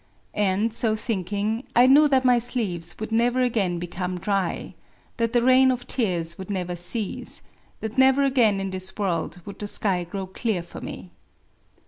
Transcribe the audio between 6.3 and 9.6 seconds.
would never cease,— that never again in this world would